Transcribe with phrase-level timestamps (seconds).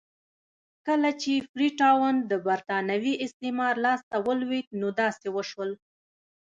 [0.87, 5.71] کله چې فري ټاون د برېټانوي استعمار لاس ته ولوېد نو داسې وشول.